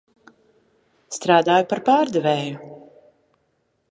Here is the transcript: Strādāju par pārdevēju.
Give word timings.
Strādāju 1.17 1.67
par 1.73 1.83
pārdevēju. 1.91 2.73